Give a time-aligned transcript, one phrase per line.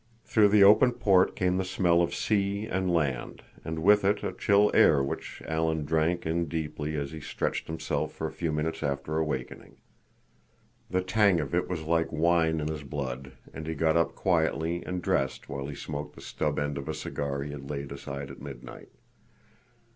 [0.25, 4.33] Through the open port came the smell of sea and land, and with it a
[4.33, 8.81] chill air which Alan drank in deeply as he stretched himself for a few minutes
[8.81, 9.77] after awakening.
[10.89, 14.81] The tang of it was like wine in his blood, and he got up quietly
[14.83, 18.31] and dressed while he smoked the stub end of a cigar he had laid aside
[18.31, 18.89] at midnight.